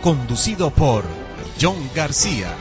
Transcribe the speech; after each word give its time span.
conducido 0.00 0.70
por 0.70 1.04
John 1.60 1.76
García. 1.94 2.54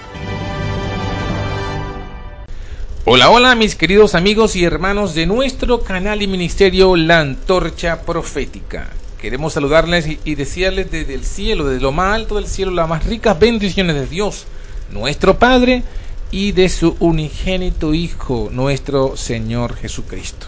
Hola, 3.06 3.30
hola 3.30 3.56
mis 3.56 3.76
queridos 3.76 4.14
amigos 4.14 4.56
y 4.56 4.66
hermanos 4.66 5.16
de 5.16 5.26
nuestro 5.26 5.82
canal 5.82 6.22
y 6.22 6.28
ministerio 6.28 6.96
La 6.96 7.22
Antorcha 7.22 8.02
Profética. 8.02 8.90
Queremos 9.20 9.54
saludarles 9.54 10.06
y 10.24 10.36
desearles 10.36 10.92
desde 10.92 11.14
el 11.14 11.24
cielo, 11.24 11.66
desde 11.66 11.82
lo 11.82 11.92
más 11.92 12.16
alto 12.16 12.36
del 12.36 12.48
cielo, 12.48 12.72
las 12.72 12.88
más 12.88 13.06
ricas 13.06 13.40
bendiciones 13.40 13.96
de 13.96 14.06
Dios, 14.06 14.46
nuestro 14.92 15.40
Padre, 15.40 15.84
y 16.32 16.52
de 16.52 16.70
su 16.70 16.96
unigénito 17.00 17.94
Hijo, 17.94 18.50
nuestro 18.52 19.18
Señor 19.18 19.76
Jesucristo. 19.76 20.48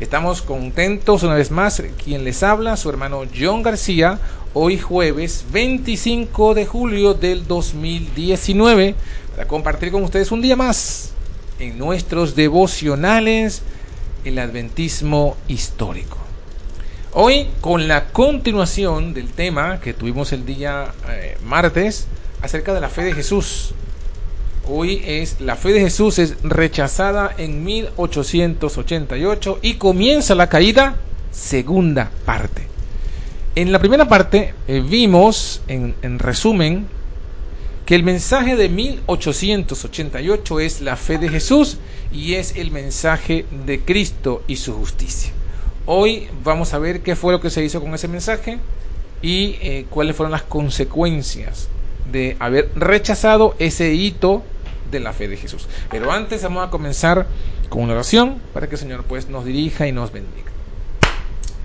Estamos 0.00 0.40
contentos 0.40 1.24
una 1.24 1.34
vez 1.34 1.50
más, 1.50 1.82
quien 2.02 2.24
les 2.24 2.42
habla, 2.42 2.78
su 2.78 2.88
hermano 2.88 3.24
John 3.38 3.62
García, 3.62 4.18
hoy 4.54 4.78
jueves 4.78 5.44
25 5.52 6.54
de 6.54 6.64
julio 6.64 7.12
del 7.12 7.46
2019, 7.46 8.94
para 9.36 9.46
compartir 9.46 9.92
con 9.92 10.02
ustedes 10.02 10.32
un 10.32 10.40
día 10.40 10.56
más 10.56 11.10
en 11.58 11.76
nuestros 11.76 12.34
devocionales 12.34 13.60
el 14.24 14.38
adventismo 14.38 15.36
histórico. 15.48 16.16
Hoy 17.12 17.50
con 17.60 17.86
la 17.86 18.06
continuación 18.06 19.12
del 19.12 19.28
tema 19.28 19.80
que 19.80 19.92
tuvimos 19.92 20.32
el 20.32 20.46
día 20.46 20.94
eh, 21.10 21.36
martes 21.44 22.06
acerca 22.40 22.72
de 22.72 22.80
la 22.80 22.88
fe 22.88 23.04
de 23.04 23.12
Jesús. 23.12 23.74
Hoy 24.72 25.02
es 25.04 25.40
la 25.40 25.56
fe 25.56 25.72
de 25.72 25.80
Jesús 25.80 26.20
es 26.20 26.36
rechazada 26.44 27.34
en 27.38 27.64
1888 27.64 29.58
y 29.62 29.74
comienza 29.74 30.36
la 30.36 30.48
caída 30.48 30.94
segunda 31.32 32.12
parte. 32.24 32.68
En 33.56 33.72
la 33.72 33.80
primera 33.80 34.06
parte 34.06 34.54
eh, 34.68 34.80
vimos, 34.80 35.60
en, 35.66 35.96
en 36.02 36.20
resumen, 36.20 36.86
que 37.84 37.96
el 37.96 38.04
mensaje 38.04 38.54
de 38.54 38.68
1888 38.68 40.60
es 40.60 40.80
la 40.82 40.94
fe 40.94 41.18
de 41.18 41.28
Jesús 41.28 41.78
y 42.12 42.34
es 42.34 42.54
el 42.54 42.70
mensaje 42.70 43.46
de 43.66 43.80
Cristo 43.80 44.44
y 44.46 44.54
su 44.54 44.72
justicia. 44.74 45.32
Hoy 45.84 46.28
vamos 46.44 46.74
a 46.74 46.78
ver 46.78 47.00
qué 47.00 47.16
fue 47.16 47.32
lo 47.32 47.40
que 47.40 47.50
se 47.50 47.64
hizo 47.64 47.80
con 47.80 47.92
ese 47.92 48.06
mensaje 48.06 48.60
y 49.20 49.56
eh, 49.62 49.86
cuáles 49.90 50.14
fueron 50.14 50.30
las 50.30 50.42
consecuencias 50.42 51.66
de 52.12 52.36
haber 52.38 52.70
rechazado 52.76 53.56
ese 53.58 53.94
hito 53.94 54.44
de 54.90 55.00
la 55.00 55.12
fe 55.12 55.28
de 55.28 55.36
Jesús. 55.36 55.66
Pero 55.90 56.12
antes 56.12 56.42
vamos 56.42 56.66
a 56.66 56.70
comenzar 56.70 57.26
con 57.68 57.82
una 57.82 57.94
oración 57.94 58.40
para 58.52 58.68
que 58.68 58.74
el 58.74 58.80
Señor 58.80 59.04
pues 59.04 59.28
nos 59.28 59.44
dirija 59.44 59.86
y 59.86 59.92
nos 59.92 60.12
bendiga. 60.12 60.50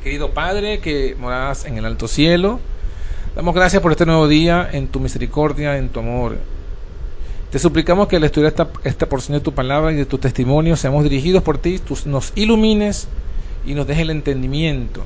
Querido 0.04 0.32
Padre 0.32 0.80
que 0.80 1.16
moras 1.20 1.66
en 1.66 1.78
el 1.78 1.86
alto 1.86 2.08
cielo, 2.08 2.60
damos 3.36 3.56
gracias 3.56 3.82
por 3.82 3.92
este 3.92 4.06
nuevo 4.06 4.28
día, 4.28 4.70
en 4.72 4.88
tu 4.88 5.00
misericordia, 5.00 5.78
en 5.78 5.90
tu 5.90 6.00
amor. 6.00 6.38
Te 7.52 7.60
suplicamos 7.60 8.08
que 8.08 8.18
al 8.18 8.24
estudiar 8.24 8.50
esta, 8.50 8.68
esta 8.84 9.08
porción 9.08 9.38
de 9.38 9.44
tu 9.44 9.54
palabra 9.54 9.92
y 9.92 9.96
de 9.96 10.06
tu 10.06 10.18
testimonio 10.18 10.76
seamos 10.76 11.04
dirigidos 11.04 11.42
por 11.42 11.58
ti, 11.58 11.80
tú 11.80 11.98
nos 12.06 12.34
ilumines 12.36 13.08
y 13.66 13.74
nos 13.74 13.88
dejes 13.88 14.04
el 14.04 14.10
entendimiento 14.12 15.04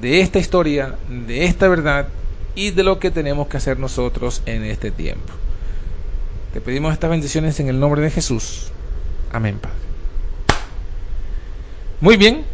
de 0.00 0.20
esta 0.20 0.38
historia, 0.38 0.94
de 1.08 1.44
esta 1.44 1.68
verdad 1.68 2.08
y 2.54 2.70
de 2.70 2.82
lo 2.82 2.98
que 2.98 3.10
tenemos 3.10 3.48
que 3.48 3.56
hacer 3.56 3.78
nosotros 3.78 4.42
en 4.46 4.64
este 4.64 4.90
tiempo. 4.90 5.32
Te 6.52 6.60
pedimos 6.60 6.92
estas 6.92 7.08
bendiciones 7.08 7.58
en 7.60 7.68
el 7.68 7.80
nombre 7.80 8.02
de 8.02 8.10
Jesús. 8.10 8.66
Amén, 9.32 9.58
Padre. 9.58 9.76
Muy 12.02 12.18
bien, 12.18 12.44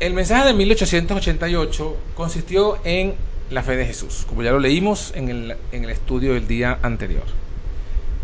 el 0.00 0.12
mensaje 0.12 0.48
de 0.48 0.52
1888 0.52 1.96
consistió 2.14 2.78
en 2.84 3.14
la 3.50 3.62
fe 3.62 3.76
de 3.76 3.86
Jesús, 3.86 4.26
como 4.28 4.42
ya 4.42 4.50
lo 4.50 4.58
leímos 4.58 5.12
en 5.14 5.30
el, 5.30 5.56
en 5.72 5.84
el 5.84 5.90
estudio 5.90 6.34
del 6.34 6.46
día 6.46 6.78
anterior. 6.82 7.24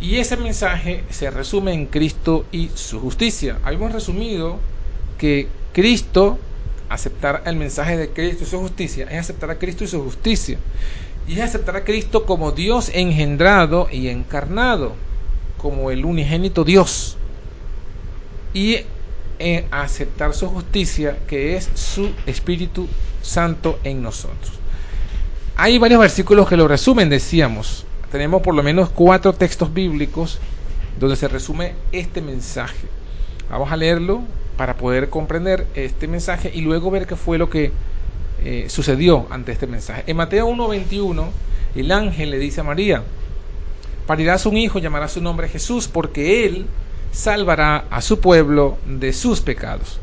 Y 0.02 0.16
ese 0.16 0.36
mensaje 0.36 1.02
se 1.08 1.30
resume 1.30 1.72
en 1.72 1.86
Cristo 1.86 2.44
y 2.52 2.70
su 2.74 3.00
justicia. 3.00 3.58
Habíamos 3.62 3.92
resumido 3.92 4.58
que 5.16 5.48
Cristo, 5.72 6.38
aceptar 6.90 7.42
el 7.46 7.56
mensaje 7.56 7.96
de 7.96 8.10
Cristo 8.10 8.44
y 8.44 8.46
su 8.46 8.58
justicia, 8.58 9.06
es 9.10 9.18
aceptar 9.18 9.50
a 9.50 9.58
Cristo 9.58 9.84
y 9.84 9.88
su 9.88 10.02
justicia. 10.02 10.58
Y 11.28 11.34
es 11.34 11.40
aceptar 11.40 11.76
a 11.76 11.84
Cristo 11.84 12.24
como 12.24 12.52
Dios 12.52 12.90
engendrado 12.92 13.88
y 13.90 14.08
encarnado, 14.08 14.94
como 15.58 15.90
el 15.90 16.04
unigénito 16.04 16.64
Dios. 16.64 17.16
Y 18.52 18.78
en 19.38 19.66
aceptar 19.70 20.34
su 20.34 20.48
justicia, 20.48 21.18
que 21.26 21.56
es 21.56 21.70
su 21.74 22.10
Espíritu 22.26 22.88
Santo 23.22 23.78
en 23.84 24.02
nosotros. 24.02 24.52
Hay 25.56 25.78
varios 25.78 26.00
versículos 26.00 26.48
que 26.48 26.56
lo 26.56 26.68
resumen, 26.68 27.08
decíamos. 27.08 27.84
Tenemos 28.10 28.42
por 28.42 28.54
lo 28.54 28.62
menos 28.62 28.90
cuatro 28.90 29.32
textos 29.32 29.72
bíblicos 29.72 30.38
donde 30.98 31.16
se 31.16 31.28
resume 31.28 31.74
este 31.92 32.20
mensaje. 32.20 32.88
Vamos 33.50 33.70
a 33.70 33.76
leerlo 33.76 34.22
para 34.56 34.76
poder 34.76 35.08
comprender 35.08 35.66
este 35.74 36.06
mensaje 36.06 36.50
y 36.52 36.60
luego 36.60 36.90
ver 36.90 37.06
qué 37.06 37.16
fue 37.16 37.38
lo 37.38 37.48
que 37.48 37.72
eh, 38.42 38.66
sucedió 38.68 39.26
ante 39.30 39.52
este 39.52 39.66
mensaje. 39.66 40.04
En 40.06 40.16
Mateo 40.16 40.46
1:21, 40.48 41.28
el 41.74 41.92
ángel 41.92 42.30
le 42.30 42.38
dice 42.38 42.60
a 42.60 42.64
María, 42.64 43.02
parirás 44.06 44.46
un 44.46 44.56
hijo, 44.56 44.78
llamará 44.78 45.08
su 45.08 45.20
nombre 45.20 45.48
Jesús, 45.48 45.88
porque 45.88 46.46
él 46.46 46.66
salvará 47.12 47.84
a 47.90 48.00
su 48.00 48.20
pueblo 48.20 48.78
de 48.86 49.12
sus 49.12 49.40
pecados. 49.40 50.00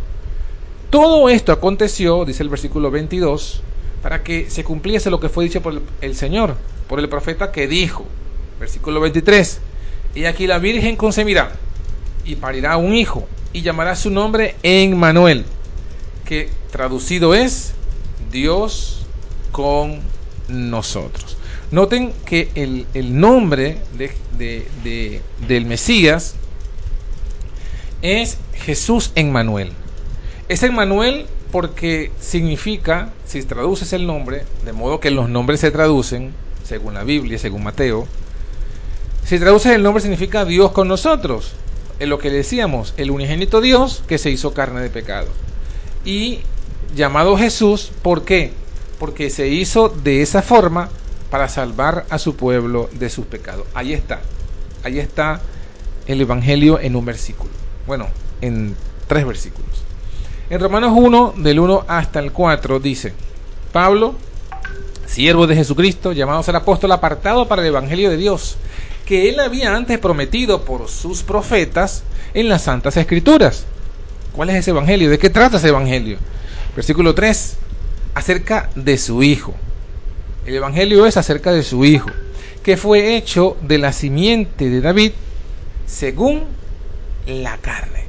Todo 0.90 1.30
esto 1.30 1.52
aconteció, 1.52 2.26
dice 2.26 2.44
el 2.44 2.50
versículo 2.50 2.92
22, 2.92 3.62
para 4.02 4.24
que 4.24 4.50
se 4.50 4.64
cumpliese 4.64 5.10
lo 5.10 5.20
que 5.20 5.30
fue 5.30 5.44
dicho 5.44 5.62
por 5.62 5.82
el 6.02 6.16
Señor, 6.16 6.56
por 6.88 7.00
el 7.00 7.10
profeta 7.10 7.52
que 7.52 7.68
dijo, 7.68 8.06
versículo 8.60 9.02
23, 9.02 9.60
y 10.16 10.26
aquí 10.26 10.48
la 10.48 10.60
Virgen 10.60 10.96
concebirá 10.96 11.52
y 12.24 12.36
parirá 12.36 12.78
un 12.78 12.94
hijo 12.94 13.28
y 13.52 13.62
llamará 13.62 13.96
su 13.96 14.10
nombre 14.10 14.56
Emmanuel, 14.64 15.46
que 16.26 16.50
traducido 16.72 17.34
es 17.34 17.74
Dios 18.38 19.00
con 19.52 20.00
nosotros. 20.48 21.38
Noten 21.72 22.14
que 22.24 22.50
el, 22.54 22.86
el 22.94 23.20
nombre 23.20 23.80
de, 23.98 24.12
de, 24.38 24.68
de, 24.84 25.22
del 25.48 25.66
Mesías 25.66 26.36
es 28.04 28.38
Jesús 28.54 29.12
Emmanuel. 29.16 29.72
Es 30.50 30.62
Emmanuel 30.62 31.26
porque 31.52 32.12
significa, 32.20 33.10
si 33.26 33.42
traduces 33.42 33.92
el 33.94 34.06
nombre, 34.06 34.44
de 34.64 34.72
modo 34.72 35.00
que 35.00 35.10
los 35.10 35.30
nombres 35.30 35.60
se 35.62 35.72
traducen, 35.72 36.32
según 36.64 36.94
la 36.94 37.04
Biblia, 37.04 37.40
según 37.40 37.64
Mateo, 37.64 38.08
si 39.26 39.40
traduces 39.40 39.72
el 39.74 39.82
nombre 39.82 40.02
significa 40.02 40.46
Dios 40.46 40.72
con 40.74 40.88
nosotros. 40.88 41.54
En 42.00 42.10
lo 42.10 42.20
que 42.20 42.30
decíamos, 42.30 42.94
el 42.98 43.10
unigénito 43.10 43.62
Dios 43.62 44.04
que 44.08 44.20
se 44.20 44.30
hizo 44.30 44.54
carne 44.54 44.82
de 44.82 44.92
pecado. 44.92 45.30
Y 46.06 46.42
llamado 46.96 47.38
Jesús, 47.38 47.92
¿por 48.02 48.24
qué? 48.24 48.54
Porque 49.00 49.30
se 49.30 49.48
hizo 49.48 49.90
de 49.90 50.22
esa 50.22 50.42
forma 50.42 50.90
para 51.30 51.50
salvar 51.50 52.06
a 52.10 52.18
su 52.18 52.36
pueblo 52.36 52.90
de 52.94 53.10
sus 53.10 53.26
pecados. 53.26 53.68
Ahí 53.74 53.94
está. 53.94 54.22
Ahí 54.84 55.00
está 55.00 55.42
el 56.06 56.22
Evangelio 56.22 56.80
en 56.80 56.96
un 56.96 57.06
versículo. 57.06 57.52
Bueno, 57.86 58.08
en 58.42 58.76
tres 59.08 59.26
versículos. 59.26 59.84
En 60.50 60.60
Romanos 60.60 60.94
1, 60.96 61.34
del 61.38 61.60
1 61.60 61.86
hasta 61.88 62.20
el 62.20 62.32
4, 62.32 62.80
dice, 62.80 63.14
Pablo, 63.74 64.16
siervo 65.06 65.46
de 65.46 65.56
Jesucristo, 65.56 66.14
llamado 66.14 66.40
a 66.40 66.44
ser 66.44 66.56
apóstol 66.56 66.92
apartado 66.94 67.48
para 67.48 67.62
el 67.62 67.68
Evangelio 67.68 68.10
de 68.10 68.18
Dios, 68.18 68.58
que 69.06 69.30
él 69.30 69.40
había 69.40 69.76
antes 69.76 70.00
prometido 70.00 70.64
por 70.64 70.88
sus 70.88 71.24
profetas 71.24 72.04
en 72.34 72.48
las 72.48 72.64
Santas 72.64 72.96
Escrituras. 72.96 73.66
¿Cuál 74.32 74.50
es 74.50 74.56
ese 74.56 74.72
Evangelio? 74.72 75.10
¿De 75.10 75.18
qué 75.18 75.30
trata 75.30 75.58
ese 75.58 75.70
Evangelio? 75.70 76.18
Versículo 76.78 77.16
3, 77.16 77.58
acerca 78.14 78.70
de 78.76 79.00
su 79.00 79.24
Hijo. 79.24 79.56
El 80.46 80.54
Evangelio 80.54 81.08
es 81.08 81.18
acerca 81.18 81.52
de 81.52 81.64
su 81.64 81.84
Hijo, 81.84 82.12
que 82.62 82.78
fue 82.78 83.18
hecho 83.18 83.58
de 83.64 83.80
la 83.80 83.92
simiente 83.92 84.70
de 84.70 84.80
David 84.80 85.14
según 85.88 86.44
la 87.26 87.58
carne. 87.58 88.04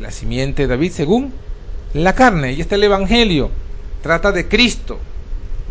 La 0.00 0.10
simiente 0.10 0.62
de 0.62 0.68
David 0.70 0.90
según 0.90 1.32
la 1.92 2.16
carne. 2.16 2.54
Y 2.54 2.62
este 2.62 2.74
es 2.74 2.78
el 2.80 2.82
Evangelio. 2.82 3.50
Trata 4.02 4.32
de 4.32 4.48
Cristo, 4.48 4.98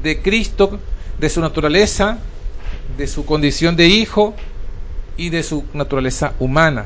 de 0.02 0.22
Cristo, 0.22 0.80
de 1.20 1.30
su 1.30 1.42
naturaleza, 1.42 2.20
de 2.98 3.08
su 3.08 3.26
condición 3.26 3.76
de 3.76 3.88
hijo 3.88 4.34
y 5.18 5.30
de 5.30 5.44
su 5.44 5.66
naturaleza 5.74 6.36
humana. 6.40 6.86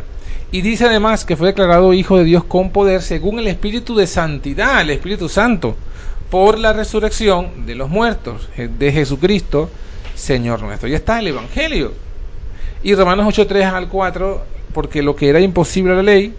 Y 0.52 0.62
dice 0.62 0.86
además 0.86 1.26
que 1.26 1.36
fue 1.36 1.48
declarado 1.48 1.94
hijo 1.94 2.18
de 2.18 2.24
Dios 2.24 2.46
con 2.46 2.70
poder 2.70 3.02
según 3.02 3.40
el 3.40 3.48
Espíritu 3.48 3.96
de 3.96 4.08
Santidad, 4.08 4.82
el 4.82 4.92
Espíritu 4.92 5.28
Santo, 5.28 5.76
por 6.30 6.58
la 6.58 6.72
resurrección 6.72 7.66
de 7.66 7.76
los 7.76 7.90
muertos, 7.90 8.48
de 8.56 8.92
Jesucristo, 8.92 9.70
Señor 10.16 10.62
nuestro. 10.62 10.88
Ya 10.88 10.98
está 10.98 11.20
el 11.20 11.28
Evangelio. 11.28 11.94
Y 12.82 12.96
Romanos 12.96 13.26
8, 13.28 13.46
3 13.46 13.66
al 13.66 13.90
4, 13.90 14.42
porque 14.74 15.02
lo 15.02 15.16
que 15.16 15.28
era 15.28 15.42
imposible 15.42 15.92
a 15.92 15.98
la 15.98 16.04
ley, 16.04 16.34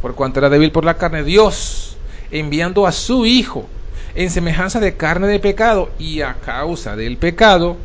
por 0.00 0.14
cuanto 0.14 0.40
era 0.40 0.48
débil 0.48 0.72
por 0.72 0.84
la 0.84 0.96
carne, 0.96 1.22
Dios, 1.22 1.96
enviando 2.30 2.86
a 2.86 2.92
su 2.92 3.26
Hijo, 3.26 3.66
en 4.14 4.30
semejanza 4.30 4.80
de 4.80 4.96
carne 4.96 5.26
de 5.26 5.38
pecado 5.38 5.90
y 5.98 6.22
a 6.22 6.34
causa 6.34 6.96
del 6.96 7.18
pecado, 7.18 7.76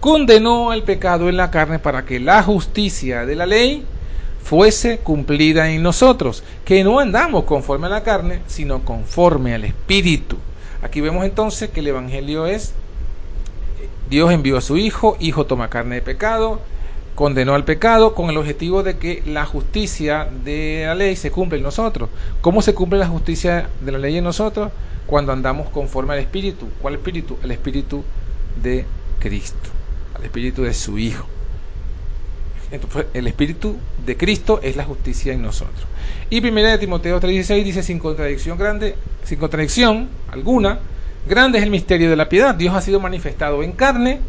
condenó 0.00 0.70
al 0.70 0.82
pecado 0.82 1.30
en 1.30 1.38
la 1.38 1.50
carne 1.50 1.78
para 1.78 2.04
que 2.04 2.20
la 2.20 2.42
justicia 2.42 3.24
de 3.24 3.36
la 3.36 3.46
ley 3.46 3.84
fuese 4.42 4.98
cumplida 4.98 5.70
en 5.70 5.82
nosotros, 5.82 6.42
que 6.64 6.84
no 6.84 6.98
andamos 6.98 7.44
conforme 7.44 7.86
a 7.86 7.90
la 7.90 8.02
carne, 8.02 8.40
sino 8.46 8.84
conforme 8.84 9.54
al 9.54 9.64
Espíritu. 9.64 10.36
Aquí 10.82 11.00
vemos 11.00 11.24
entonces 11.24 11.70
que 11.70 11.80
el 11.80 11.88
Evangelio 11.88 12.46
es, 12.46 12.72
Dios 14.10 14.32
envió 14.32 14.58
a 14.58 14.60
su 14.60 14.76
Hijo, 14.76 15.16
Hijo 15.20 15.46
toma 15.46 15.70
carne 15.70 15.96
de 15.96 16.02
pecado, 16.02 16.60
condenó 17.14 17.54
al 17.54 17.64
pecado 17.64 18.14
con 18.14 18.30
el 18.30 18.36
objetivo 18.36 18.82
de 18.82 18.98
que 18.98 19.22
la 19.26 19.46
justicia 19.46 20.28
de 20.44 20.84
la 20.86 20.94
ley 20.94 21.16
se 21.16 21.30
cumpla 21.30 21.58
en 21.58 21.64
nosotros. 21.64 22.08
¿Cómo 22.40 22.62
se 22.62 22.74
cumple 22.74 22.98
la 22.98 23.08
justicia 23.08 23.68
de 23.80 23.92
la 23.92 23.98
ley 23.98 24.16
en 24.16 24.24
nosotros? 24.24 24.70
cuando 25.06 25.32
andamos 25.32 25.68
conforme 25.68 26.14
al 26.14 26.20
Espíritu. 26.20 26.68
¿Cuál 26.80 26.94
Espíritu? 26.94 27.36
El 27.42 27.50
Espíritu 27.50 28.04
de 28.62 28.86
Cristo, 29.20 29.68
al 30.14 30.24
Espíritu 30.24 30.62
de 30.62 30.74
su 30.74 30.98
Hijo. 30.98 31.26
El 33.12 33.26
Espíritu 33.26 33.76
de 34.06 34.16
Cristo 34.16 34.60
es 34.62 34.76
la 34.76 34.84
justicia 34.84 35.32
en 35.32 35.42
nosotros. 35.42 35.84
Y 36.30 36.40
primera 36.40 36.70
de 36.70 36.78
Timoteo 36.78 37.20
3:16 37.20 37.64
dice 37.64 37.82
sin 37.82 37.98
contradicción 37.98 38.56
grande, 38.56 38.96
sin 39.24 39.38
contradicción 39.38 40.08
alguna, 40.30 40.78
grande 41.28 41.58
es 41.58 41.64
el 41.64 41.70
misterio 41.70 42.08
de 42.08 42.16
la 42.16 42.30
piedad. 42.30 42.54
Dios 42.54 42.74
ha 42.74 42.80
sido 42.80 42.98
manifestado 42.98 43.62
en 43.62 43.72
carne, 43.72 44.20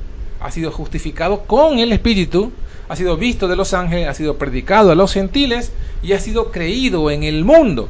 ha 0.42 0.51
sido 0.51 0.72
justificado 0.72 1.44
con 1.45 1.80
el 1.80 1.94
Espíritu, 1.94 2.51
ha 2.90 2.95
sido 2.98 3.16
visto 3.16 3.48
de 3.48 3.56
los 3.56 3.74
ángeles, 3.74 4.10
ha 4.10 4.13
sido 4.13 4.38
predicado 4.38 4.92
a 4.92 4.96
los 4.96 5.13
gentiles 5.13 5.72
y 6.01 6.12
ha 6.12 6.19
sido 6.19 6.51
creído 6.51 7.10
en 7.12 7.24
el 7.24 7.46
mundo, 7.46 7.88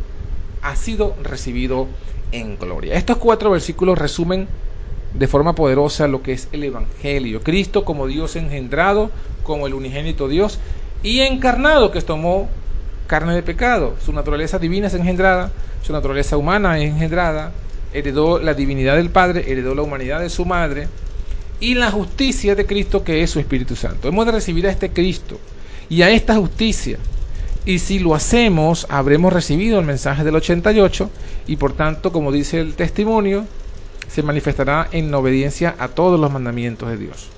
ha 0.62 0.76
sido 0.76 1.16
recibido 1.24 1.88
en 2.32 2.58
gloria. 2.60 2.94
Estos 2.94 3.18
cuatro 3.18 3.50
versículos 3.50 3.98
resumen 3.98 4.48
de 5.14 5.28
forma 5.28 5.56
poderosa 5.56 6.08
lo 6.08 6.22
que 6.22 6.34
es 6.34 6.48
el 6.52 6.64
Evangelio. 6.64 7.42
Cristo 7.42 7.86
como 7.86 8.08
Dios 8.08 8.36
engendrado, 8.36 9.12
como 9.44 9.68
el 9.68 9.74
unigénito 9.74 10.28
Dios, 10.28 10.60
y 11.04 11.20
encarnado 11.20 11.92
que 11.92 12.02
tomó 12.02 12.50
carne 13.08 13.36
de 13.36 13.44
pecado. 13.44 13.96
Su 14.04 14.14
naturaleza 14.14 14.60
divina 14.60 14.88
es 14.88 14.94
engendrada, 14.94 15.52
su 15.82 15.94
naturaleza 15.94 16.38
humana 16.38 16.80
es 16.80 16.90
engendrada, 16.90 17.52
heredó 17.94 18.40
la 18.40 18.54
divinidad 18.54 18.96
del 18.96 19.10
Padre, 19.10 19.46
heredó 19.52 19.76
la 19.76 19.84
humanidad 19.84 20.20
de 20.20 20.30
su 20.30 20.46
madre, 20.46 20.88
y 21.60 21.76
la 21.76 21.92
justicia 21.92 22.56
de 22.56 22.66
Cristo 22.66 23.04
que 23.04 23.22
es 23.22 23.30
su 23.30 23.40
Espíritu 23.40 23.76
Santo. 23.76 24.08
Hemos 24.08 24.26
de 24.26 24.32
recibir 24.32 24.68
a 24.68 24.72
este 24.72 24.92
Cristo 24.92 25.40
y 25.90 26.02
a 26.02 26.10
esta 26.10 26.36
justicia 26.36 26.98
y 27.66 27.80
si 27.80 28.00
lo 28.00 28.14
hacemos, 28.14 28.86
habremos 28.90 29.32
recibido 29.32 29.80
el 29.80 29.86
mensaje 29.86 30.24
del 30.24 30.36
88 30.36 31.10
y 31.48 31.56
por 31.56 31.74
tanto, 31.74 32.12
como 32.12 32.32
dice 32.32 32.60
el 32.60 32.74
testimonio, 32.74 33.46
se 34.14 34.22
manifestará 34.22 34.90
en 34.92 35.12
obediencia 35.14 35.76
a 35.80 35.88
todos 35.88 36.20
los 36.20 36.32
mandamientos 36.32 36.88
de 36.88 36.98
Dios. 36.98 37.30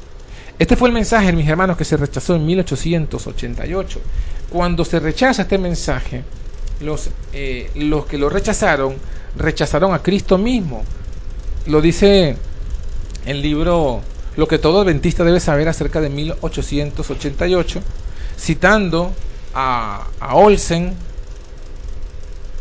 Este 0.59 0.75
fue 0.75 0.89
el 0.89 0.93
mensaje, 0.93 1.31
mis 1.31 1.47
hermanos, 1.47 1.77
que 1.77 1.85
se 1.85 1.95
rechazó 1.95 2.35
en 2.35 2.45
1888. 2.45 4.01
Cuando 4.49 4.83
se 4.83 4.99
rechaza 4.99 5.43
este 5.43 5.57
mensaje, 5.57 6.23
los, 6.81 7.11
eh, 7.31 7.71
los 7.75 8.05
que 8.05 8.17
lo 8.17 8.27
rechazaron, 8.27 8.95
rechazaron 9.37 9.93
a 9.93 9.99
Cristo 9.99 10.37
mismo. 10.37 10.83
Lo 11.65 11.81
dice 11.81 12.35
el 13.25 13.41
libro 13.41 14.01
Lo 14.35 14.47
que 14.47 14.59
todo 14.59 14.81
adventista 14.81 15.23
debe 15.23 15.39
saber 15.39 15.69
acerca 15.69 16.01
de 16.01 16.09
1888, 16.09 17.81
citando 18.37 19.13
a, 19.53 20.07
Olsen, 20.33 20.93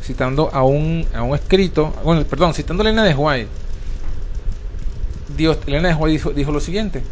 citando 0.05 0.51
a 0.53 0.63
un, 0.63 1.05
a 1.13 1.23
un 1.23 1.35
escrito, 1.35 1.93
bueno, 2.05 2.23
perdón, 2.25 2.55
citando 2.55 2.85
a 2.85 2.87
Elena 2.87 3.03
de 3.03 3.15
White, 3.15 3.64
Dios, 5.37 5.59
Elena 5.67 5.89
de 5.89 5.95
White 5.95 6.33
dijo, 6.35 6.53
lo 6.53 6.61
siguiente, 6.61 7.03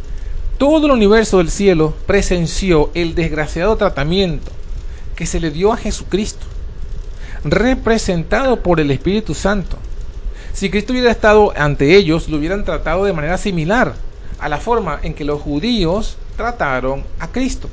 todo 0.57 0.85
el 0.85 0.91
universo 0.91 1.39
del 1.39 1.49
cielo 1.49 1.93
presenció 2.05 2.89
el 2.93 3.15
desgraciado 3.15 3.75
tratamiento 3.75 4.51
que 5.15 5.25
se 5.25 5.39
le 5.39 5.51
dio 5.51 5.73
a 5.73 5.77
Jesucristo, 5.77 6.45
representado 7.43 8.61
por 8.61 8.79
el 8.79 8.91
Espíritu 8.91 9.33
Santo. 9.33 9.77
Si 10.53 10.69
Cristo 10.69 10.93
hubiera 10.93 11.11
estado 11.11 11.53
ante 11.57 11.95
ellos, 11.95 12.29
lo 12.29 12.37
hubieran 12.37 12.63
tratado 12.63 13.05
de 13.05 13.13
manera 13.13 13.37
similar 13.37 13.95
a 14.39 14.49
la 14.49 14.57
forma 14.57 14.99
en 15.01 15.13
que 15.13 15.25
los 15.25 15.41
judíos 15.41 16.17
trataron 16.37 17.03
a 17.19 17.27
Cristo. 17.27 17.69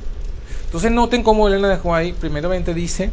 Entonces 0.65 0.91
noten 0.91 1.23
cómo 1.23 1.47
Elena 1.47 1.67
de 1.67 1.79
White 1.81 2.17
primeramente 2.19 2.73
dice 2.73 3.11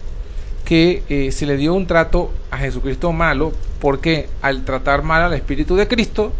que 0.64 1.02
eh, 1.08 1.32
se 1.32 1.46
le 1.46 1.56
dio 1.56 1.74
un 1.74 1.86
trato 1.86 2.30
a 2.50 2.58
Jesucristo 2.58 3.12
malo 3.12 3.52
porque 3.80 4.28
al 4.42 4.64
tratar 4.64 5.02
mal 5.02 5.22
al 5.22 5.34
Espíritu 5.34 5.76
de 5.76 5.88
Cristo, 5.88 6.32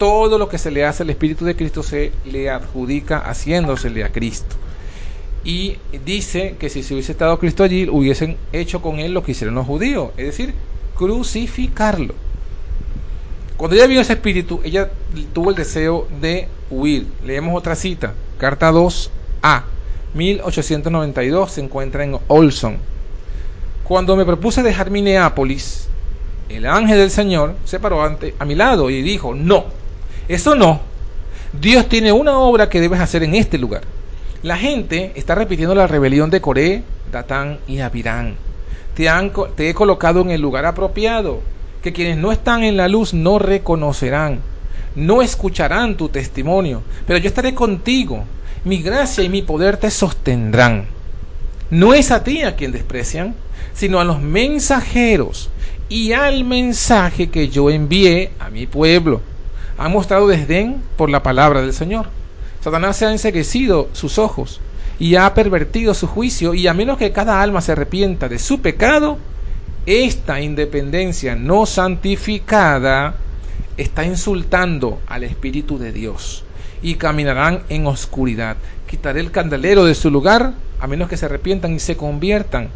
todo 0.00 0.38
lo 0.38 0.48
que 0.48 0.56
se 0.56 0.70
le 0.70 0.86
hace 0.86 1.02
al 1.02 1.10
Espíritu 1.10 1.44
de 1.44 1.54
Cristo 1.54 1.82
se 1.82 2.10
le 2.24 2.48
adjudica 2.48 3.18
haciéndosele 3.18 4.02
a 4.02 4.10
Cristo. 4.10 4.56
Y 5.44 5.76
dice 6.06 6.56
que 6.58 6.70
si 6.70 6.82
se 6.82 6.94
hubiese 6.94 7.12
estado 7.12 7.38
Cristo 7.38 7.64
allí, 7.64 7.86
hubiesen 7.86 8.38
hecho 8.50 8.80
con 8.80 8.98
él 8.98 9.12
lo 9.12 9.22
que 9.22 9.32
hicieron 9.32 9.56
los 9.56 9.66
judíos, 9.66 10.12
es 10.16 10.24
decir, 10.24 10.54
crucificarlo. 10.96 12.14
Cuando 13.58 13.76
ella 13.76 13.86
vio 13.86 14.00
ese 14.00 14.14
espíritu, 14.14 14.62
ella 14.64 14.90
tuvo 15.34 15.50
el 15.50 15.56
deseo 15.56 16.08
de 16.18 16.48
huir. 16.70 17.06
Leemos 17.22 17.54
otra 17.54 17.76
cita, 17.76 18.14
carta 18.38 18.72
2a. 18.72 19.64
1892 20.14 21.52
se 21.52 21.60
encuentra 21.60 22.04
en 22.04 22.16
Olson. 22.26 22.78
Cuando 23.84 24.16
me 24.16 24.24
propuse 24.24 24.62
dejar 24.62 24.90
Minneapolis, 24.90 25.88
el 26.48 26.64
ángel 26.64 26.96
del 26.96 27.10
Señor 27.10 27.54
se 27.66 27.78
paró 27.78 28.02
ante, 28.02 28.34
a 28.38 28.46
mi 28.46 28.54
lado 28.54 28.88
y 28.88 29.02
dijo, 29.02 29.34
no, 29.34 29.78
eso 30.34 30.54
no. 30.54 30.80
Dios 31.60 31.88
tiene 31.88 32.12
una 32.12 32.38
obra 32.38 32.68
que 32.68 32.80
debes 32.80 33.00
hacer 33.00 33.24
en 33.24 33.34
este 33.34 33.58
lugar. 33.58 33.82
La 34.44 34.56
gente 34.56 35.10
está 35.16 35.34
repitiendo 35.34 35.74
la 35.74 35.88
rebelión 35.88 36.30
de 36.30 36.40
Coré, 36.40 36.84
Datán 37.10 37.58
y 37.66 37.80
Abirán. 37.80 38.36
Te, 38.94 39.08
te 39.56 39.68
he 39.68 39.74
colocado 39.74 40.20
en 40.20 40.30
el 40.30 40.40
lugar 40.40 40.66
apropiado, 40.66 41.40
que 41.82 41.92
quienes 41.92 42.16
no 42.16 42.30
están 42.30 42.62
en 42.62 42.76
la 42.76 42.86
luz 42.86 43.12
no 43.12 43.40
reconocerán, 43.40 44.40
no 44.94 45.20
escucharán 45.20 45.96
tu 45.96 46.08
testimonio, 46.08 46.82
pero 47.08 47.18
yo 47.18 47.28
estaré 47.28 47.52
contigo 47.52 48.24
mi 48.64 48.82
gracia 48.82 49.24
y 49.24 49.28
mi 49.28 49.42
poder 49.42 49.78
te 49.78 49.90
sostendrán. 49.90 50.86
No 51.70 51.92
es 51.92 52.12
a 52.12 52.22
ti 52.22 52.42
a 52.42 52.54
quien 52.54 52.72
desprecian, 52.72 53.34
sino 53.74 53.98
a 53.98 54.04
los 54.04 54.20
mensajeros 54.20 55.50
y 55.88 56.12
al 56.12 56.44
mensaje 56.44 57.30
que 57.30 57.48
yo 57.48 57.68
envié 57.68 58.30
a 58.38 58.48
mi 58.48 58.66
pueblo. 58.66 59.22
Han 59.80 59.92
mostrado 59.92 60.28
desdén 60.28 60.82
por 60.98 61.08
la 61.08 61.22
palabra 61.22 61.62
del 61.62 61.72
Señor. 61.72 62.04
Satanás 62.62 62.98
se 62.98 63.06
ha 63.06 63.12
enseguecido 63.12 63.88
sus 63.94 64.18
ojos 64.18 64.60
y 64.98 65.16
ha 65.16 65.32
pervertido 65.32 65.94
su 65.94 66.06
juicio, 66.06 66.52
y 66.52 66.66
a 66.66 66.74
menos 66.74 66.98
que 66.98 67.12
cada 67.12 67.40
alma 67.40 67.62
se 67.62 67.72
arrepienta 67.72 68.28
de 68.28 68.38
su 68.38 68.60
pecado, 68.60 69.16
esta 69.86 70.42
independencia 70.42 71.34
no 71.34 71.64
santificada 71.64 73.14
está 73.78 74.04
insultando 74.04 75.00
al 75.06 75.24
Espíritu 75.24 75.78
de 75.78 75.92
Dios 75.92 76.44
y 76.82 76.96
caminarán 76.96 77.62
en 77.70 77.86
oscuridad. 77.86 78.58
Quitaré 78.86 79.20
el 79.20 79.30
candelero 79.30 79.86
de 79.86 79.94
su 79.94 80.10
lugar, 80.10 80.52
a 80.78 80.86
menos 80.88 81.08
que 81.08 81.16
se 81.16 81.24
arrepientan 81.24 81.72
y 81.72 81.78
se 81.78 81.96
conviertan, 81.96 82.68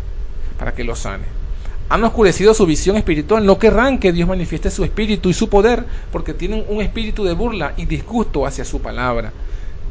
para 0.59 0.73
que 0.73 0.85
lo 0.85 0.97
sane. 0.97 1.44
Han 1.88 2.03
oscurecido 2.03 2.55
su 2.55 2.67
visión 2.67 2.97
espiritual, 2.97 3.45
no 3.45 3.59
querrán 3.59 3.99
que 3.99 4.12
Dios 4.12 4.29
manifieste 4.29 4.71
su 4.71 4.85
espíritu 4.85 5.29
y 5.29 5.35
su 5.35 5.49
poder, 5.49 5.85
porque 6.11 6.33
tienen 6.33 6.64
un 6.69 6.81
espíritu 6.81 7.25
de 7.25 7.35
burla 7.35 7.75
y 7.76 7.85
disgusto 7.85 8.47
hacia 8.47 8.64
su 8.64 8.81
palabra. 8.81 9.33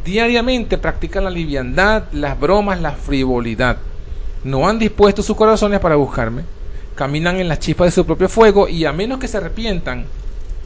Diariamente 0.03 0.77
practican 0.77 1.23
la 1.23 1.29
liviandad, 1.29 2.05
las 2.11 2.39
bromas, 2.39 2.81
la 2.81 2.91
frivolidad. 2.91 3.77
No 4.43 4.67
han 4.67 4.79
dispuesto 4.79 5.23
sus 5.23 5.37
corazones 5.37 5.79
para 5.79 5.95
buscarme. 5.95 6.43
Caminan 6.95 7.37
en 7.37 7.47
las 7.47 7.59
chispas 7.59 7.87
de 7.87 7.91
su 7.91 8.05
propio 8.05 8.27
fuego 8.27 8.67
y 8.67 8.85
a 8.85 8.91
menos 8.91 9.19
que 9.19 9.27
se 9.27 9.37
arrepientan, 9.37 10.05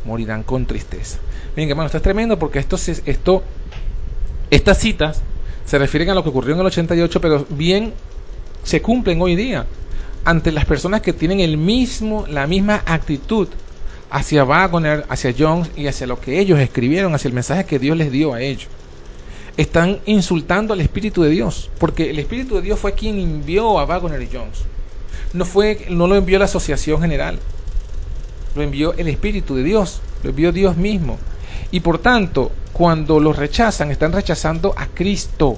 morirán 0.05 0.43
con 0.43 0.65
tristeza. 0.65 1.19
Miren, 1.55 1.69
hermano, 1.69 1.87
esto 1.87 1.97
es 1.97 2.03
tremendo 2.03 2.39
porque 2.39 2.59
esto, 2.59 2.77
esto, 3.05 3.43
estas 4.49 4.77
citas 4.79 5.21
se 5.65 5.77
refieren 5.77 6.09
a 6.09 6.15
lo 6.15 6.23
que 6.23 6.29
ocurrió 6.29 6.55
en 6.55 6.61
el 6.61 6.67
88, 6.67 7.21
pero 7.21 7.45
bien 7.49 7.93
se 8.63 8.81
cumplen 8.81 9.21
hoy 9.21 9.35
día 9.35 9.65
ante 10.27 10.51
las 10.51 10.65
personas 10.65 10.99
que 10.99 11.13
tienen 11.13 11.39
el 11.39 11.55
mismo, 11.55 12.25
la 12.27 12.47
misma 12.47 12.83
actitud 12.85 13.47
hacia 14.09 14.43
Wagner, 14.43 15.05
hacia 15.07 15.33
Jones 15.37 15.71
y 15.77 15.87
hacia 15.87 16.05
lo 16.05 16.19
que 16.19 16.41
ellos 16.41 16.59
escribieron, 16.59 17.15
hacia 17.15 17.29
el 17.29 17.33
mensaje 17.33 17.63
que 17.63 17.79
Dios 17.79 17.95
les 17.95 18.11
dio 18.11 18.33
a 18.33 18.41
ellos. 18.41 18.67
Están 19.55 19.99
insultando 20.05 20.73
al 20.73 20.81
Espíritu 20.81 21.23
de 21.23 21.29
Dios, 21.29 21.69
porque 21.79 22.09
el 22.09 22.19
Espíritu 22.19 22.55
de 22.55 22.61
Dios 22.61 22.77
fue 22.77 22.91
quien 22.91 23.17
envió 23.17 23.79
a 23.79 23.85
Wagner 23.85 24.21
y 24.21 24.27
Jones. 24.29 24.63
No, 25.31 25.45
fue, 25.45 25.85
no 25.91 26.07
lo 26.07 26.17
envió 26.17 26.39
la 26.39 26.45
Asociación 26.45 26.99
General, 26.99 27.39
lo 28.53 28.61
envió 28.61 28.95
el 28.95 29.07
Espíritu 29.07 29.55
de 29.55 29.63
Dios, 29.63 30.01
lo 30.23 30.31
envió 30.31 30.51
Dios 30.51 30.75
mismo. 30.75 31.19
Y 31.71 31.79
por 31.79 31.99
tanto, 31.99 32.51
cuando 32.73 33.21
los 33.21 33.37
rechazan, 33.37 33.91
están 33.91 34.11
rechazando 34.11 34.73
a 34.75 34.87
Cristo, 34.87 35.57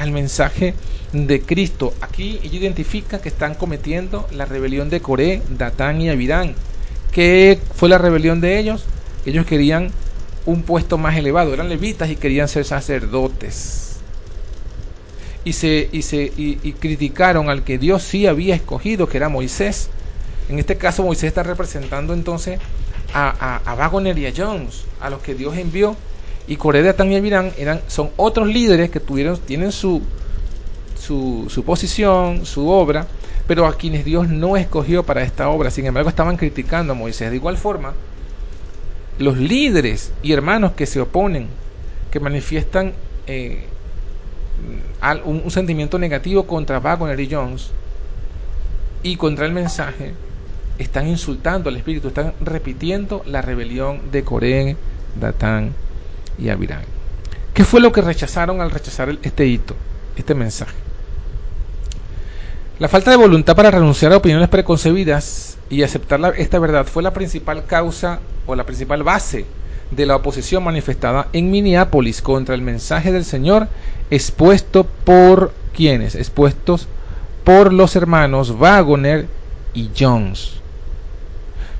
al 0.00 0.12
mensaje 0.12 0.74
de 1.12 1.42
Cristo. 1.42 1.92
Aquí 2.00 2.40
ella 2.42 2.58
identifica 2.58 3.20
que 3.20 3.28
están 3.28 3.54
cometiendo 3.54 4.26
la 4.32 4.46
rebelión 4.46 4.88
de 4.88 5.00
Coré, 5.00 5.42
Datán 5.50 6.00
y 6.00 6.08
Abirán. 6.08 6.54
¿Qué 7.12 7.58
fue 7.74 7.88
la 7.88 7.98
rebelión 7.98 8.40
de 8.40 8.58
ellos? 8.58 8.84
Ellos 9.26 9.44
querían 9.44 9.90
un 10.46 10.62
puesto 10.62 10.96
más 10.96 11.16
elevado, 11.16 11.52
eran 11.52 11.68
levitas 11.68 12.08
y 12.08 12.16
querían 12.16 12.48
ser 12.48 12.64
sacerdotes. 12.64 13.98
Y, 15.44 15.52
se, 15.52 15.88
y, 15.92 16.02
se, 16.02 16.32
y, 16.36 16.72
criticaron 16.78 17.50
al 17.50 17.62
que 17.62 17.78
Dios 17.78 18.02
sí 18.02 18.26
había 18.26 18.54
escogido, 18.54 19.08
que 19.08 19.18
era 19.18 19.28
Moisés. 19.28 19.88
En 20.48 20.58
este 20.58 20.76
caso 20.76 21.02
Moisés 21.02 21.24
está 21.24 21.42
representando 21.42 22.12
entonces 22.14 22.58
a, 23.12 23.60
a, 23.64 23.86
a 23.86 24.02
y 24.18 24.26
a 24.26 24.32
Jones, 24.36 24.84
a 25.00 25.10
los 25.10 25.20
que 25.20 25.34
Dios 25.34 25.56
envió. 25.56 25.96
Y 26.50 26.56
Coré, 26.56 26.82
Datán 26.82 27.12
y 27.12 27.16
Abirán 27.16 27.52
eran, 27.58 27.80
son 27.86 28.10
otros 28.16 28.48
líderes 28.48 28.90
que 28.90 28.98
tuvieron, 28.98 29.38
tienen 29.38 29.70
su, 29.70 30.02
su, 30.98 31.62
posición, 31.64 32.44
su 32.44 32.68
obra, 32.68 33.06
pero 33.46 33.66
a 33.66 33.76
quienes 33.76 34.04
Dios 34.04 34.28
no 34.28 34.56
escogió 34.56 35.04
para 35.04 35.22
esta 35.22 35.48
obra. 35.48 35.70
Sin 35.70 35.86
embargo, 35.86 36.08
estaban 36.08 36.36
criticando 36.36 36.92
a 36.92 36.96
Moisés. 36.96 37.30
De 37.30 37.36
igual 37.36 37.56
forma, 37.56 37.94
los 39.20 39.38
líderes 39.38 40.12
y 40.24 40.32
hermanos 40.32 40.72
que 40.72 40.86
se 40.86 41.00
oponen, 41.00 41.46
que 42.10 42.18
manifiestan 42.18 42.94
eh, 43.28 43.66
un, 45.24 45.48
sentimiento 45.52 46.00
negativo 46.00 46.48
contra 46.48 46.80
Wagner 46.80 47.20
y 47.20 47.30
Jones 47.30 47.70
y 49.04 49.14
contra 49.14 49.46
el 49.46 49.52
mensaje, 49.52 50.14
están 50.80 51.06
insultando 51.06 51.68
al 51.68 51.76
Espíritu, 51.76 52.08
están 52.08 52.32
repitiendo 52.40 53.22
la 53.24 53.40
rebelión 53.40 54.10
de 54.10 54.24
Coré, 54.24 54.76
Datán 55.14 55.74
y 56.38 56.48
Abirán. 56.48 56.82
¿Qué 57.54 57.64
fue 57.64 57.80
lo 57.80 57.92
que 57.92 58.00
rechazaron 58.00 58.60
al 58.60 58.70
rechazar 58.70 59.14
este 59.22 59.46
hito, 59.46 59.74
este 60.16 60.34
mensaje? 60.34 60.74
La 62.78 62.88
falta 62.88 63.10
de 63.10 63.16
voluntad 63.16 63.54
para 63.54 63.70
renunciar 63.70 64.12
a 64.12 64.16
opiniones 64.16 64.48
preconcebidas 64.48 65.58
y 65.68 65.82
aceptar 65.82 66.34
esta 66.38 66.58
verdad 66.58 66.86
fue 66.86 67.02
la 67.02 67.12
principal 67.12 67.66
causa 67.66 68.20
o 68.46 68.54
la 68.54 68.64
principal 68.64 69.02
base 69.02 69.44
de 69.90 70.06
la 70.06 70.16
oposición 70.16 70.64
manifestada 70.64 71.28
en 71.32 71.50
Minneapolis 71.50 72.22
contra 72.22 72.54
el 72.54 72.62
mensaje 72.62 73.12
del 73.12 73.24
Señor 73.24 73.68
expuesto 74.10 74.84
por 74.84 75.52
quienes, 75.74 76.14
expuestos 76.14 76.88
por 77.44 77.72
los 77.72 77.96
hermanos 77.96 78.56
Wagner 78.58 79.26
y 79.74 79.90
Jones. 79.98 80.59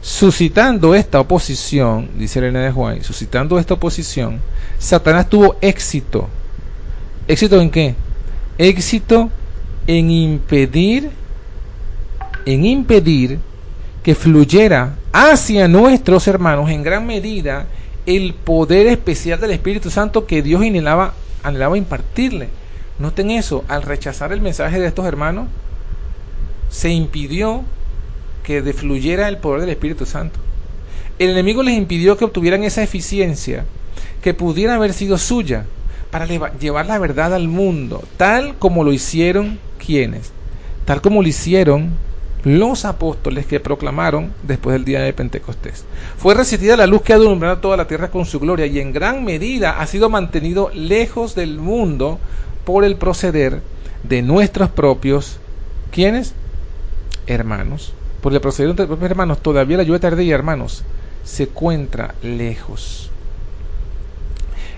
Suscitando 0.03 0.95
esta 0.95 1.21
oposición, 1.21 2.09
dice 2.17 2.39
Elena 2.39 2.61
de 2.61 2.73
Juan, 2.73 3.05
suscitando 3.05 3.59
esta 3.59 3.75
oposición, 3.75 4.41
Satanás 4.79 5.29
tuvo 5.29 5.57
éxito. 5.61 6.29
¿Éxito 7.29 7.61
en 7.61 7.71
qué? 7.71 7.95
Éxito 8.57 9.31
en 9.87 10.11
impedir, 10.11 11.11
en 12.47 12.65
impedir 12.65 13.39
que 14.03 14.15
fluyera 14.15 14.97
hacia 15.13 15.69
nuestros 15.69 16.27
hermanos 16.29 16.71
en 16.71 16.83
gran 16.83 17.07
medida 17.07 17.67
el 18.07 18.33
poder 18.33 18.87
especial 18.87 19.39
del 19.39 19.51
Espíritu 19.51 19.91
Santo 19.91 20.27
que 20.27 20.43
Dios 20.43 20.63
anhelaba, 20.63 21.13
anhelaba 21.43 21.77
impartirle. 21.77 22.49
Noten 22.99 23.31
eso, 23.31 23.65
al 23.69 23.83
rechazar 23.83 24.33
el 24.33 24.41
mensaje 24.41 24.81
de 24.81 24.87
estos 24.87 25.07
hermanos, 25.07 25.49
se 26.71 26.91
impidió 26.91 27.65
que 28.43 28.63
defluyera 28.63 29.29
el 29.29 29.39
poder 29.39 29.63
del 29.63 29.71
Espíritu 29.71 30.07
Santo. 30.07 30.39
El 31.19 31.31
enemigo 31.31 31.63
les 31.63 31.77
impidió 31.77 32.17
que 32.17 32.25
obtuvieran 32.25 32.65
esa 32.65 32.83
eficiencia 32.83 33.65
que 34.23 34.35
pudiera 34.35 34.75
haber 34.75 34.93
sido 34.93 35.19
suya 35.19 35.67
para 36.11 36.27
llevar 36.27 36.87
la 36.87 36.99
verdad 36.99 37.35
al 37.35 37.49
mundo, 37.49 38.03
tal 38.17 38.57
como 38.59 38.85
lo 38.85 38.93
hicieron 38.93 39.59
quienes, 39.79 40.33
tal 40.85 41.01
como 41.01 41.23
lo 41.23 41.29
hicieron 41.29 41.91
los 42.45 42.85
apóstoles 42.85 43.47
que 43.47 43.61
proclamaron 43.61 44.33
después 44.43 44.73
del 44.73 44.85
día 44.85 45.01
de 45.01 45.13
Pentecostés. 45.13 45.85
Fue 46.17 46.35
recibida 46.35 46.77
la 46.77 46.87
luz 46.87 47.03
que 47.03 47.13
ha 47.13 47.17
alumbrado 47.17 47.59
toda 47.59 47.77
la 47.77 47.87
tierra 47.87 48.11
con 48.11 48.25
su 48.25 48.41
gloria 48.41 48.67
y 48.67 48.81
en 48.81 48.93
gran 48.93 49.25
medida 49.25 49.79
ha 49.81 49.87
sido 49.87 50.09
mantenido 50.09 50.71
lejos 50.75 51.35
del 51.35 51.59
mundo 51.59 52.19
por 52.65 52.85
el 52.85 52.97
proceder 52.97 53.61
de 54.03 54.23
nuestros 54.23 54.71
propios, 54.71 55.39
¿quiénes? 55.91 56.35
Hermanos. 57.27 57.93
Por 58.23 58.33
el 58.35 58.41
proceder 58.41 58.75
de 58.75 58.87
propios 58.87 59.11
hermanos, 59.11 59.39
todavía 59.43 59.79
la 59.79 59.83
lluvia 59.83 60.01
tardía, 60.01 60.35
hermanos, 60.35 60.85
se 61.25 61.45
encuentra 61.45 62.15
lejos. 62.23 63.11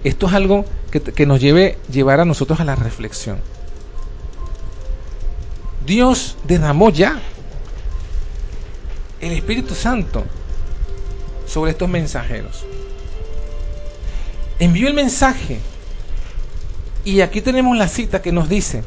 Esto 0.04 0.26
es 0.26 0.32
algo 0.32 0.64
que, 0.90 1.00
que 1.00 1.26
nos 1.26 1.40
lleve 1.40 1.78
llevar 1.90 2.20
a 2.20 2.25
nosotros 2.25 2.61
a 2.61 2.64
la 2.64 2.76
reflexión. 2.76 3.38
Dios 5.87 6.37
derramó 6.44 6.90
ya 6.90 7.20
el 9.20 9.32
Espíritu 9.32 9.75
Santo 9.75 10.25
sobre 11.46 11.72
estos 11.72 11.88
mensajeros. 11.88 12.64
Envió 14.58 14.88
el 14.88 14.94
mensaje. 14.94 15.58
Y 17.04 17.20
aquí 17.20 17.40
tenemos 17.40 17.76
la 17.76 17.88
cita 17.88 18.22
que 18.22 18.30
nos 18.30 18.49
dice 18.49 18.84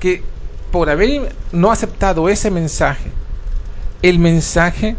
que 0.00 0.22
por 0.72 0.90
haber 0.90 1.32
no 1.52 1.70
aceptado 1.70 2.28
ese 2.28 2.50
mensaje, 2.50 3.10
el 4.02 4.18
mensaje 4.18 4.96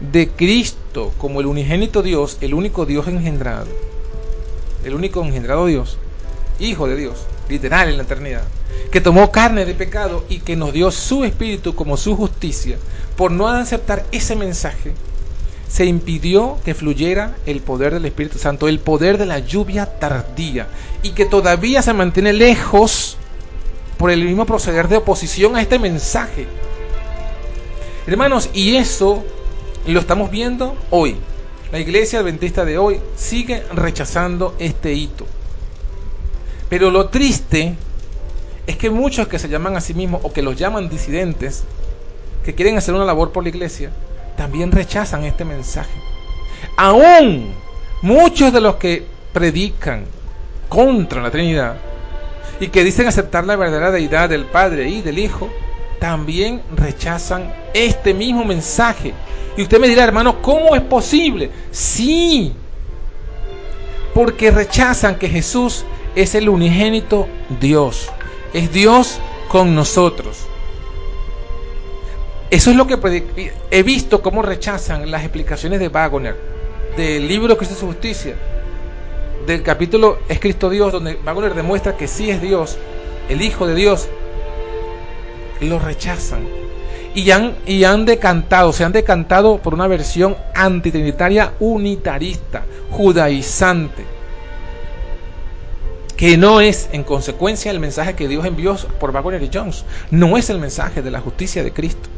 de 0.00 0.28
Cristo 0.28 1.12
como 1.18 1.40
el 1.40 1.46
unigénito 1.46 2.02
Dios, 2.02 2.38
el 2.40 2.54
único 2.54 2.86
Dios 2.86 3.06
engendrado, 3.08 3.66
el 4.84 4.94
único 4.94 5.22
engendrado 5.22 5.66
Dios, 5.66 5.98
Hijo 6.58 6.88
de 6.88 6.96
Dios, 6.96 7.18
literal 7.48 7.88
en 7.88 7.98
la 7.98 8.02
eternidad, 8.02 8.42
que 8.90 9.00
tomó 9.00 9.30
carne 9.30 9.64
de 9.64 9.74
pecado 9.74 10.24
y 10.28 10.40
que 10.40 10.56
nos 10.56 10.72
dio 10.72 10.90
su 10.90 11.24
espíritu 11.24 11.74
como 11.74 11.96
su 11.96 12.16
justicia, 12.16 12.78
por 13.16 13.30
no 13.30 13.48
aceptar 13.48 14.04
ese 14.12 14.34
mensaje, 14.34 14.92
se 15.68 15.84
impidió 15.84 16.56
que 16.64 16.74
fluyera 16.74 17.36
el 17.44 17.60
poder 17.60 17.92
del 17.92 18.06
Espíritu 18.06 18.38
Santo, 18.38 18.68
el 18.68 18.80
poder 18.80 19.18
de 19.18 19.26
la 19.26 19.38
lluvia 19.38 19.86
tardía, 19.98 20.68
y 21.02 21.10
que 21.10 21.26
todavía 21.26 21.82
se 21.82 21.92
mantiene 21.92 22.32
lejos 22.32 23.18
por 23.98 24.10
el 24.10 24.24
mismo 24.24 24.46
proceder 24.46 24.88
de 24.88 24.96
oposición 24.96 25.56
a 25.56 25.60
este 25.60 25.78
mensaje. 25.78 26.46
Hermanos, 28.08 28.48
y 28.54 28.76
eso 28.76 29.22
lo 29.86 30.00
estamos 30.00 30.30
viendo 30.30 30.74
hoy. 30.88 31.16
La 31.70 31.78
iglesia 31.78 32.20
adventista 32.20 32.64
de 32.64 32.78
hoy 32.78 33.00
sigue 33.16 33.62
rechazando 33.74 34.54
este 34.58 34.94
hito. 34.94 35.26
Pero 36.70 36.90
lo 36.90 37.10
triste 37.10 37.74
es 38.66 38.78
que 38.78 38.88
muchos 38.88 39.28
que 39.28 39.38
se 39.38 39.50
llaman 39.50 39.76
a 39.76 39.82
sí 39.82 39.92
mismos 39.92 40.22
o 40.24 40.32
que 40.32 40.40
los 40.40 40.56
llaman 40.56 40.88
disidentes, 40.88 41.64
que 42.46 42.54
quieren 42.54 42.78
hacer 42.78 42.94
una 42.94 43.04
labor 43.04 43.30
por 43.30 43.42
la 43.42 43.50
iglesia, 43.50 43.90
también 44.38 44.72
rechazan 44.72 45.24
este 45.24 45.44
mensaje. 45.44 46.00
Aún 46.78 47.52
muchos 48.00 48.54
de 48.54 48.62
los 48.62 48.76
que 48.76 49.04
predican 49.34 50.06
contra 50.70 51.20
la 51.20 51.30
Trinidad 51.30 51.76
y 52.58 52.68
que 52.68 52.84
dicen 52.84 53.06
aceptar 53.06 53.44
la 53.44 53.56
verdadera 53.56 53.90
deidad 53.90 54.30
del 54.30 54.46
Padre 54.46 54.88
y 54.88 55.02
del 55.02 55.18
Hijo, 55.18 55.50
también 56.00 56.62
rechazan 56.74 57.52
este 57.74 58.14
mismo 58.14 58.44
mensaje. 58.44 59.12
Y 59.56 59.62
usted 59.62 59.80
me 59.80 59.88
dirá, 59.88 60.04
hermano, 60.04 60.40
¿cómo 60.40 60.76
es 60.76 60.82
posible? 60.82 61.50
Sí, 61.70 62.52
porque 64.14 64.50
rechazan 64.50 65.16
que 65.16 65.28
Jesús 65.28 65.84
es 66.14 66.34
el 66.34 66.48
unigénito 66.48 67.28
Dios. 67.60 68.08
Es 68.52 68.72
Dios 68.72 69.20
con 69.48 69.74
nosotros. 69.74 70.46
Eso 72.50 72.70
es 72.70 72.76
lo 72.76 72.86
que 72.86 73.52
he 73.70 73.82
visto 73.82 74.22
cómo 74.22 74.42
rechazan 74.42 75.10
las 75.10 75.22
explicaciones 75.22 75.80
de 75.80 75.88
Wagner, 75.88 76.34
del 76.96 77.28
libro 77.28 77.58
Cristo 77.58 77.74
es 77.74 77.82
justicia, 77.82 78.36
del 79.46 79.62
capítulo 79.62 80.18
Es 80.28 80.40
Cristo 80.40 80.70
Dios, 80.70 80.92
donde 80.92 81.14
Wagner 81.24 81.54
demuestra 81.54 81.96
que 81.96 82.08
sí 82.08 82.30
es 82.30 82.40
Dios, 82.40 82.78
el 83.28 83.42
Hijo 83.42 83.66
de 83.66 83.74
Dios, 83.74 84.08
lo 85.60 85.78
rechazan. 85.78 86.67
Y 87.14 87.30
han, 87.30 87.56
y 87.66 87.84
han 87.84 88.04
decantado, 88.04 88.72
se 88.72 88.84
han 88.84 88.92
decantado 88.92 89.58
por 89.58 89.74
una 89.74 89.86
versión 89.86 90.36
antitrinitaria 90.54 91.52
unitarista, 91.58 92.64
judaizante, 92.90 94.04
que 96.16 96.36
no 96.36 96.60
es 96.60 96.88
en 96.92 97.04
consecuencia 97.04 97.70
el 97.70 97.80
mensaje 97.80 98.14
que 98.14 98.28
Dios 98.28 98.44
envió 98.44 98.76
por 98.98 99.12
Wagner 99.12 99.42
y 99.42 99.50
Jones, 99.52 99.84
no 100.10 100.36
es 100.36 100.50
el 100.50 100.58
mensaje 100.58 101.02
de 101.02 101.10
la 101.10 101.20
justicia 101.20 101.62
de 101.62 101.72
Cristo. 101.72 102.08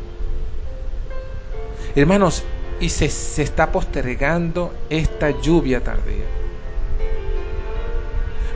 Hermanos, 1.95 2.43
y 2.81 2.89
se, 2.89 3.09
se 3.09 3.43
está 3.43 3.71
postergando 3.71 4.73
esta 4.89 5.31
lluvia 5.41 5.83
tardía. 5.85 6.25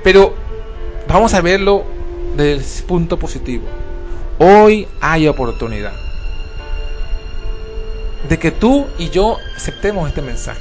Pero 0.03 0.35
vamos 1.09 1.35
a 1.35 1.41
verlo 1.41 1.85
desde 2.37 2.53
el 2.53 2.85
punto 2.87 3.19
positivo. 3.19 3.65
Hoy 4.39 4.89
hay 5.01 5.29
oportunidad 5.29 5.93
de 8.29 8.39
que 8.39 8.51
tú 8.51 8.87
y 8.99 9.11
yo 9.11 9.39
aceptemos 9.57 10.09
este 10.09 10.23
mensaje, 10.23 10.61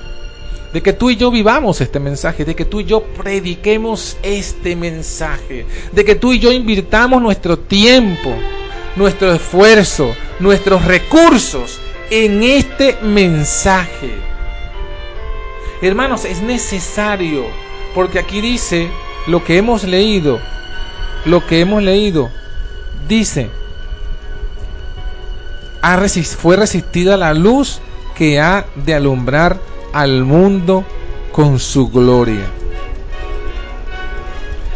de 0.73 0.81
que 0.83 0.93
tú 0.93 1.09
y 1.09 1.15
yo 1.15 1.31
vivamos 1.31 1.81
este 1.81 1.99
mensaje, 1.99 2.45
de 2.45 2.55
que 2.55 2.65
tú 2.65 2.81
y 2.81 2.85
yo 2.85 3.03
prediquemos 3.03 4.17
este 4.21 4.75
mensaje, 4.75 5.65
de 5.91 6.05
que 6.05 6.15
tú 6.15 6.33
y 6.33 6.39
yo 6.39 6.51
invirtamos 6.51 7.21
nuestro 7.21 7.57
tiempo, 7.57 8.33
nuestro 8.95 9.33
esfuerzo, 9.33 10.13
nuestros 10.39 10.85
recursos 10.85 11.79
en 12.11 12.43
este 12.43 12.97
mensaje. 13.01 14.11
Hermanos, 15.81 16.25
es 16.25 16.41
necesario, 16.41 17.45
porque 17.95 18.19
aquí 18.19 18.39
dice 18.39 18.87
lo 19.27 19.43
que 19.43 19.57
hemos 19.57 19.83
leído, 19.83 20.39
lo 21.25 21.45
que 21.45 21.61
hemos 21.61 21.81
leído, 21.81 22.29
dice, 23.07 23.49
fue 26.37 26.55
resistida 26.55 27.17
la 27.17 27.33
luz 27.33 27.79
que 28.15 28.39
ha 28.39 28.65
de 28.75 28.93
alumbrar 28.93 29.59
al 29.91 30.23
mundo 30.23 30.85
con 31.31 31.59
su 31.59 31.89
gloria. 31.89 32.45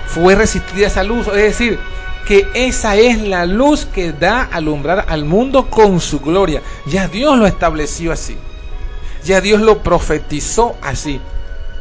Fue 0.08 0.36
resistida 0.36 0.88
esa 0.88 1.04
luz, 1.04 1.28
es 1.28 1.34
decir, 1.34 1.80
que 2.28 2.46
esa 2.54 2.98
es 2.98 3.22
la 3.22 3.46
luz 3.46 3.86
que 3.86 4.12
da 4.12 4.44
alumbrar 4.44 5.06
al 5.08 5.24
mundo 5.24 5.70
con 5.70 6.02
su 6.02 6.20
gloria. 6.20 6.62
Ya 6.86 7.08
Dios 7.08 7.38
lo 7.38 7.48
estableció 7.48 8.12
así. 8.12 8.36
Ya 9.24 9.40
Dios 9.40 9.62
lo 9.62 9.82
profetizó 9.82 10.76
así. 10.82 11.22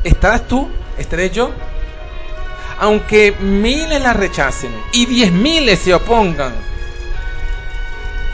¿Estarás 0.05 0.47
tú? 0.47 0.69
¿Estaré 0.99 1.31
yo? 1.31 1.51
Aunque 2.79 3.35
miles 3.41 4.01
la 4.01 4.13
rechacen 4.13 4.71
y 4.93 5.07
diez 5.07 5.33
miles 5.33 5.81
se 5.81 5.95
opongan, 5.95 6.53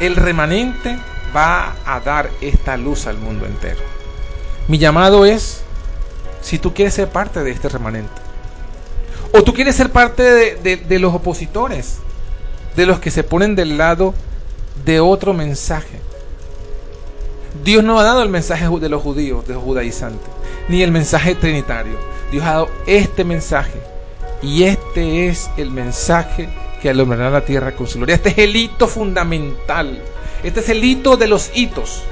el 0.01 0.17
remanente 0.17 0.99
va 1.35 1.75
a 1.87 2.01
dar 2.01 2.31
esta 2.41 2.77
luz 2.77 3.07
al 3.07 3.19
mundo 3.19 3.47
entero. 3.47 3.81
Mi 4.69 4.79
llamado 4.79 5.25
es, 5.25 5.63
si 6.41 6.59
tú 6.59 6.75
quieres 6.75 6.95
ser 6.95 7.09
parte 7.09 7.43
de 7.43 7.51
este 7.51 7.69
remanente, 7.69 8.23
o 9.33 9.43
tú 9.43 9.55
quieres 9.55 9.77
ser 9.77 9.91
parte 9.91 10.57
de, 10.57 10.99
los 10.99 11.15
opositores, 11.15 11.99
de 12.77 12.87
los 12.87 13.01
que 13.01 13.11
se 13.11 13.25
ponen 13.25 13.55
del 13.55 13.79
lado 13.79 14.15
de 14.85 15.01
otro 15.01 15.33
mensaje. 15.33 16.01
Dios 17.65 17.83
no 17.83 17.99
ha 17.99 18.03
dado 18.03 18.23
el 18.23 18.29
mensaje 18.29 18.69
de 18.69 18.89
los 18.89 19.03
judíos, 19.03 19.47
de 19.47 19.55
los 19.55 19.63
judaizantes, 19.63 20.29
ni 20.69 20.83
el 20.83 20.91
mensaje 20.91 21.35
trinitario. 21.35 21.99
Dios 22.31 22.45
ha 22.45 22.53
dado 22.53 22.69
este 22.87 23.25
mensaje. 23.25 23.81
Y 24.43 24.65
este 24.65 25.29
es 25.29 25.51
el 25.57 25.71
mensaje 25.71 26.49
que 26.83 26.91
alumbrará 26.91 27.31
la 27.31 27.45
tierra 27.45 27.77
con 27.77 27.87
su 27.87 27.99
gloria. 27.99 28.17
Este 28.17 28.31
es 28.31 28.39
el 28.39 28.57
hito 28.57 28.89
fundamental. 28.89 30.03
Este 30.43 30.61
es 30.61 30.69
el 30.69 30.83
hito 30.83 31.17
de 31.17 31.29
los 31.29 31.53
hitos. 31.55 32.03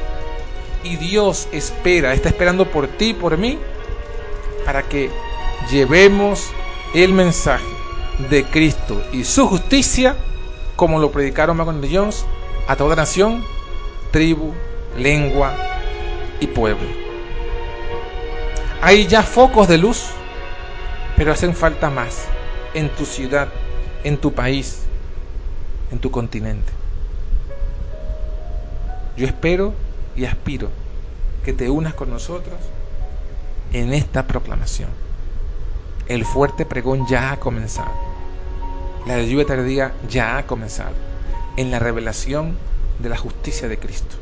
Y 0.84 0.96
Dios 0.96 1.48
espera, 1.50 2.14
está 2.14 2.28
esperando 2.28 2.70
por 2.70 2.86
ti 2.86 3.12
por 3.12 3.36
mí, 3.36 3.58
para 4.64 4.82
que 4.82 5.10
llevemos 5.70 6.46
el 6.94 7.12
mensaje 7.12 7.66
de 8.30 8.44
Cristo 8.44 9.02
y 9.12 9.24
su 9.24 9.46
justicia, 9.48 10.16
como 10.76 11.00
lo 11.00 11.10
predicaron 11.10 11.56
Macon 11.56 11.80
de 11.80 11.94
Jones, 11.94 12.24
a 12.68 12.76
toda 12.76 12.94
nación, 12.94 13.44
tribu, 14.12 14.54
lengua 14.96 15.52
y 16.38 16.46
pueblo. 16.46 16.86
Hay 18.80 19.06
ya 19.06 19.22
focos 19.22 19.68
de 19.68 19.78
luz, 19.78 20.06
pero 21.16 21.32
hacen 21.32 21.54
falta 21.54 21.90
más 21.90 22.24
en 22.72 22.88
tu 22.90 23.04
ciudad, 23.04 23.48
en 24.04 24.16
tu 24.16 24.32
país, 24.32 24.82
en 25.90 25.98
tu 25.98 26.10
continente. 26.10 26.72
Yo 29.16 29.26
espero 29.26 29.74
y 30.16 30.24
aspiro 30.24 30.68
que 31.44 31.52
te 31.52 31.68
unas 31.68 31.94
con 31.94 32.10
nosotros 32.10 32.58
en 33.72 33.92
esta 33.92 34.26
proclamación. 34.26 34.88
El 36.08 36.24
fuerte 36.24 36.64
pregón 36.64 37.06
ya 37.06 37.32
ha 37.32 37.38
comenzado. 37.38 37.92
La 39.06 39.20
lluvia 39.22 39.46
tardía 39.46 39.92
ya 40.08 40.38
ha 40.38 40.46
comenzado 40.46 40.94
en 41.56 41.70
la 41.70 41.78
revelación 41.78 42.56
de 42.98 43.08
la 43.08 43.16
justicia 43.16 43.68
de 43.68 43.78
Cristo. 43.78 44.16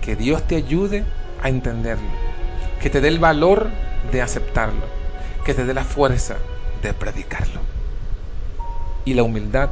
Que 0.00 0.16
Dios 0.16 0.46
te 0.46 0.56
ayude 0.56 1.04
a 1.42 1.48
entenderlo, 1.48 2.08
que 2.80 2.90
te 2.90 3.00
dé 3.00 3.08
el 3.08 3.18
valor 3.18 3.70
de 4.12 4.22
aceptarlo, 4.22 4.84
que 5.44 5.54
te 5.54 5.64
dé 5.64 5.74
la 5.74 5.84
fuerza 5.84 6.36
de 6.88 6.94
predicarlo. 6.94 7.60
Y 9.04 9.14
la 9.14 9.22
humildad 9.22 9.70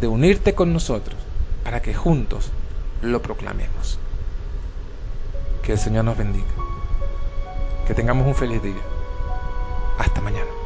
de 0.00 0.06
unirte 0.06 0.54
con 0.54 0.72
nosotros 0.72 1.16
para 1.64 1.82
que 1.82 1.94
juntos 1.94 2.50
lo 3.02 3.20
proclamemos. 3.22 3.98
Que 5.62 5.72
el 5.72 5.78
Señor 5.78 6.04
nos 6.04 6.16
bendiga. 6.16 6.46
Que 7.86 7.94
tengamos 7.94 8.26
un 8.26 8.34
feliz 8.34 8.62
día. 8.62 8.74
Hasta 9.98 10.20
mañana. 10.20 10.59